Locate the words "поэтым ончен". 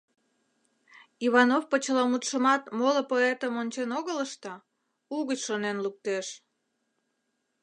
3.11-3.89